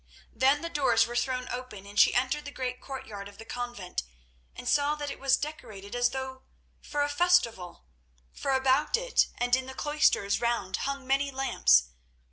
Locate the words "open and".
1.49-1.99